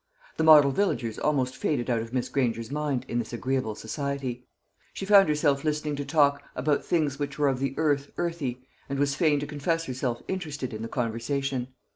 The 0.37 0.43
model 0.43 0.71
villagers 0.71 1.19
almost 1.19 1.55
faded 1.55 1.87
out 1.87 2.01
of 2.01 2.11
Miss 2.11 2.27
Granger's 2.27 2.71
mind 2.71 3.05
in 3.07 3.19
this 3.19 3.33
agreeable 3.33 3.75
society. 3.75 4.47
She 4.95 5.05
found 5.05 5.29
herself 5.29 5.63
listening 5.63 5.95
to 5.97 6.05
talk 6.05 6.41
about 6.55 6.83
things 6.83 7.19
which 7.19 7.37
were 7.37 7.49
of 7.49 7.59
the 7.59 7.75
earth 7.77 8.09
earthy, 8.17 8.65
and 8.89 8.97
was 8.97 9.13
fain 9.13 9.39
to 9.41 9.45
confess 9.45 9.85
herself 9.85 10.23
interested 10.27 10.73
in 10.73 10.81
the 10.81 10.87
conversation. 10.87 11.67